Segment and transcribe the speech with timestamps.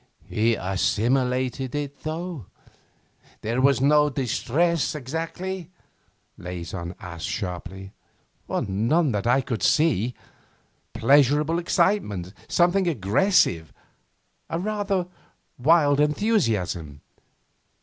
[0.27, 2.47] 'He assimilated it though?
[3.41, 5.69] There was no distress exactly?'
[6.39, 7.93] Leysin asked sharply.
[8.49, 10.15] 'None that I could see.
[10.95, 13.71] Pleasurable excitement, something aggressive,
[14.49, 15.05] a rather
[15.59, 17.01] wild enthusiasm.